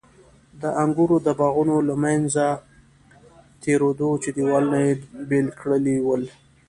د 0.61 0.63
انګورو 0.83 1.17
د 1.27 1.27
باغونو 1.39 1.75
له 1.87 1.95
منځه 2.03 2.45
تېرېده 3.63 4.09
چې 4.21 4.29
دېوالونو 4.37 4.81
بېل 5.29 5.47
کړي 5.61 5.97
ول. 6.05 6.23